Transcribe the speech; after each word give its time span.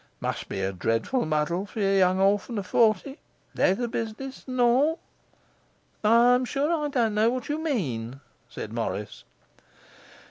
Must 0.19 0.49
be 0.49 0.71
dreadful 0.71 1.27
muddle 1.27 1.67
for 1.67 1.79
young 1.79 2.19
orphan 2.19 2.57
o' 2.57 2.63
forty; 2.63 3.19
leather 3.55 3.87
business 3.87 4.43
and 4.47 4.59
all!' 4.59 4.97
'I 6.03 6.25
am 6.33 6.45
sure 6.45 6.71
I 6.73 6.87
don't 6.87 7.13
know 7.13 7.29
what 7.29 7.49
you 7.49 7.61
mean,' 7.63 8.19
said 8.49 8.73
Morris. 8.73 9.25